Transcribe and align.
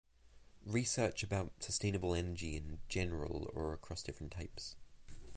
Research 0.65 1.21
about 1.21 1.51
sustainable 1.61 2.15
energy 2.15 2.55
in 2.55 2.79
general 2.89 3.51
or 3.53 3.71
across 3.71 4.01
different 4.01 4.31
types. 4.33 4.75